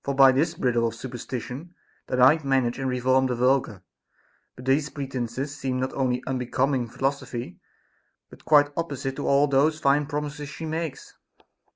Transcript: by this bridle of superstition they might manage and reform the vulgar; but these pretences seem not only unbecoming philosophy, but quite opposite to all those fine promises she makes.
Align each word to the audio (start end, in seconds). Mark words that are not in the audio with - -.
by 0.17 0.31
this 0.31 0.55
bridle 0.55 0.87
of 0.87 0.95
superstition 0.95 1.75
they 2.07 2.15
might 2.15 2.43
manage 2.43 2.79
and 2.79 2.89
reform 2.89 3.27
the 3.27 3.35
vulgar; 3.35 3.83
but 4.55 4.65
these 4.65 4.89
pretences 4.89 5.55
seem 5.55 5.79
not 5.79 5.93
only 5.93 6.23
unbecoming 6.25 6.87
philosophy, 6.87 7.59
but 8.31 8.43
quite 8.43 8.71
opposite 8.75 9.15
to 9.15 9.27
all 9.27 9.45
those 9.45 9.79
fine 9.79 10.07
promises 10.07 10.49
she 10.49 10.65
makes. 10.65 11.13